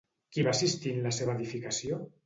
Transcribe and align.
Qui 0.37 0.45
va 0.47 0.53
assistir 0.57 0.95
en 0.95 1.05
la 1.09 1.13
seva 1.19 1.37
edificació? 1.41 2.05